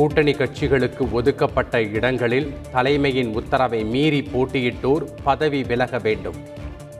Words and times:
கூட்டணி 0.00 0.32
கட்சிகளுக்கு 0.32 1.10
ஒதுக்கப்பட்ட 1.10 1.82
இடங்களில் 1.82 2.54
தலைமையின் 2.72 3.34
உத்தரவை 3.34 3.84
மீறி 3.84 4.20
போட்டியிட்டோர் 4.34 5.04
பதவி 5.22 5.62
விலக 5.62 5.98
வேண்டும். 5.98 6.36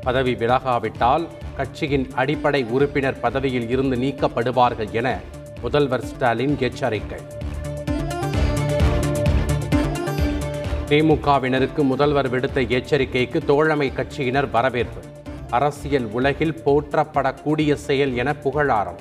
பதவி 0.00 0.34
விலகாவிட்டால் 0.34 1.26
கட்சியின் 1.56 2.06
அடிப்படை 2.14 2.64
உறுப்பினர் 2.64 3.20
பதவியில் 3.20 3.68
இருந்து 3.68 3.96
நீக்கப்படுவார்கள் 3.96 4.90
என 4.90 5.20
முதல்வர் 5.60 6.04
ஸ்டாலின் 6.04 6.56
எச்சரிக்கை. 6.58 7.20
திமுகவினருக்கு 10.88 11.82
முதல்வர் 11.82 12.30
விடுத்த 12.30 12.68
எச்சரிக்கைக்கு 12.68 13.44
தோழமை 13.44 13.92
கட்சியினர் 13.96 14.50
வரவேற்பு. 14.50 15.00
அரசியல் 15.50 16.10
உலகில் 16.10 16.60
போற்றப்படக்கூடிய 16.66 17.72
செயல் 17.72 18.16
என 18.16 18.34
புகழாரம். 18.34 19.00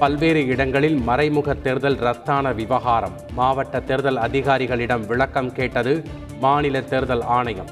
பல்வேறு 0.00 0.46
இடங்களில் 0.46 0.96
மறைமுக 0.98 1.54
தேர்தல் 1.54 1.96
ரத்தான 1.96 2.52
விவகாரம். 2.52 3.14
மாவட்ட 3.32 3.80
தேர்தல் 3.80 4.16
அதிகாரிகளிடம் 4.16 5.06
விளக்கம் 5.06 5.52
கேட்டது 5.52 6.04
மாநில 6.40 6.80
தேர்தல் 6.80 7.22
ஆணையம். 7.36 7.70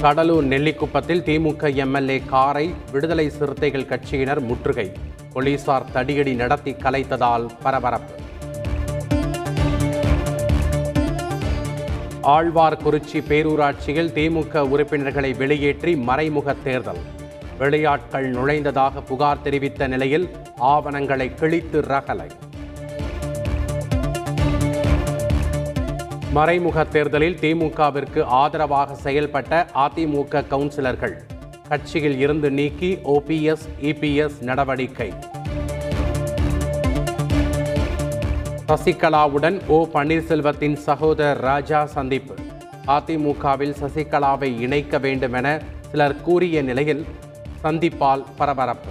கடலூர் 0.00 0.48
நெல்லிக்குப்பத்தில் 0.48 1.22
திமுக 1.28 1.74
எம்எல்ஏ 1.74 2.18
காரை 2.26 2.74
விடுதலை 2.92 3.30
சிறுத்தைகள் 3.30 3.88
கட்சியினர் 3.92 4.40
முற்றுகை. 4.40 4.92
போலீசார் 5.32 5.88
தடியடி 5.94 6.34
நடத்தி 6.34 6.72
கலைத்ததால் 6.72 7.46
பரபரப்பு. 7.62 8.14
ஆழ்வார்குறிச்சி 12.36 13.20
பேரூராட்சியில் 13.30 14.14
திமுக 14.18 14.58
உறுப்பினர்களை 14.74 15.32
வெளியேற்றி 15.32 15.96
மறைமுக 15.96 16.54
தேர்தல். 16.64 17.02
வெளியாட்கள் 17.62 18.26
நுழைந்ததாக 18.36 19.00
புகார் 19.00 19.42
தெரிவித்த 19.42 19.86
நிலையில் 19.86 20.30
ஆவணங்களை 20.56 21.34
கிழித்து 21.34 21.80
ரகலை. 21.80 22.30
மறைமுக 26.32 26.84
தேர்தலில் 26.84 27.38
திமுகவிற்கு 27.40 28.22
ஆதரவாக 28.24 29.10
செயல்பட்ட 29.10 29.66
அதிமுக 29.74 30.42
கவுன்சிலர்கள் 30.50 31.14
கட்சியில் 31.68 32.18
இருந்து 32.18 32.50
நீக்கி 32.50 32.98
ஓபிஎஸ் 33.04 33.66
இபிஎஸ் 33.80 34.40
நடவடிக்கை. 34.40 35.12
சசிகலாவுடன் 38.68 39.66
ஓ 39.66 39.86
பன்னீர்செல்வத்தின் 39.94 40.74
சகோதரர் 40.74 41.40
ராஜா 41.40 41.86
சந்திப்பு. 41.86 42.34
அதிமுகவில் 42.86 43.76
சசிகலாவை 43.82 44.60
இணைக்க 44.60 44.98
வேண்டும் 44.98 45.32
என 45.32 45.62
சிலர் 45.90 46.20
கூறிய 46.20 46.62
நிலையில் 46.62 47.06
சந்திப்பால் 47.62 48.24
பரபரப்பு. 48.36 48.90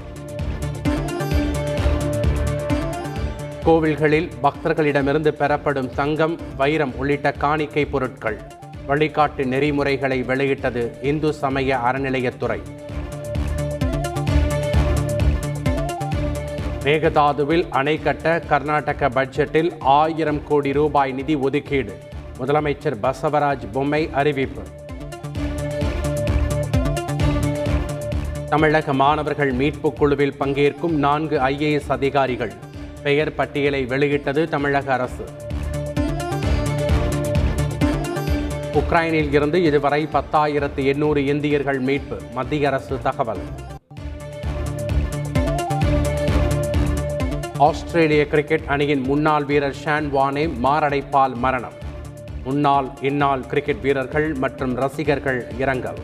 கோவில்களில் 3.65 4.29
பக்தர்களிடமிருந்து 4.43 5.27
பெறப்படும் 5.27 5.93
தங்கம் 5.93 6.39
வைரம் 6.57 6.95
உள்ளிட்ட 6.95 7.31
காணிக்கை 7.31 7.85
பொருட்கள். 7.85 8.41
வழிகாட்டு 8.87 9.45
நெறிமுறைகளை 9.45 10.23
வெளியிட்டது 10.23 10.97
இந்து 11.01 11.33
சமய 11.33 11.77
அறநிலையத்துறை. 11.85 12.59
மேகதாதுவில் 16.83 17.69
அணை 17.69 17.99
கட்ட 17.99 18.39
கர்நாடக 18.39 19.09
பட்ஜெட்டில் 19.09 19.71
ஆயிரம் 19.79 20.43
கோடி 20.43 20.73
ரூபாய் 20.73 21.11
நிதி 21.11 21.35
ஒதுக்கீடு. 21.35 21.99
முதலமைச்சர் 22.37 22.97
பசவராஜ் 23.03 23.71
பொம்மை 23.71 24.09
அறிவிப்பு. 24.13 24.61
தமிழக 28.51 28.93
மாணவர்கள் 28.93 29.53
மீட்புக் 29.53 29.95
குழுவில் 29.95 30.35
பங்கேற்கும் 30.39 30.95
நான்கு 31.05 31.37
ஐஏஎஸ் 31.39 31.87
அதிகாரிகள். 31.87 32.51
பெயர் 33.03 33.35
பட்டியலை 33.35 33.85
வெளியிட்டது 33.85 34.49
தமிழக 34.49 34.93
அரசு. 34.93 35.25
உக்ரைனில் 38.73 39.33
இருந்து 39.33 39.63
இதுவரை 39.63 40.07
பத்தாயிரத்து 40.13 40.85
எண்ணூறு 40.85 41.25
இந்தியர்கள் 41.25 41.79
மீட்பு 41.79 42.17
மத்திய 42.33 42.67
அரசு 42.67 43.01
தகவல். 43.01 43.39
ஆஸ்திரேலிய 47.57 48.27
கிரிக்கெட் 48.27 48.67
அணியின் 48.67 49.01
முன்னாள் 49.01 49.43
வீரர் 49.43 49.75
ஷான் 49.85 50.09
வானே 50.09 50.47
மாரடைப்பால் 50.63 51.33
மரணம். 51.33 51.77
முன்னாள் 52.43 52.89
இந்நாள் 53.01 53.45
கிரிக்கெட் 53.45 53.81
வீரர்கள் 53.81 54.33
மற்றும் 54.33 54.75
ரசிகர்கள் 54.75 55.45
இரங்கல். 55.57 55.97